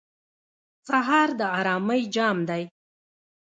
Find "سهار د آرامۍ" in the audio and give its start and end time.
0.87-2.01